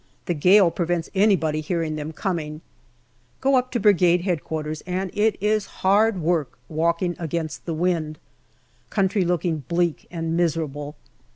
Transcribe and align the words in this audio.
The 0.25 0.33
gale 0.33 0.71
prevents 0.71 1.11
anybody 1.13 1.61
hearing 1.61 1.95
them 1.95 2.11
coming. 2.11 2.61
Go 3.39 3.55
up 3.55 3.69
to 3.73 3.79
Brigade 3.79 4.27
H.Q., 4.27 4.73
and 4.87 5.11
it 5.13 5.37
is 5.39 5.67
hard 5.85 6.19
work 6.19 6.57
walking 6.67 7.15
against 7.19 7.67
the 7.67 7.75
wind. 7.75 8.17
Country 8.89 9.23
looking 9.23 9.59
bleak 9.67 10.07
and 10.09 10.35
miserable. 10.35 10.95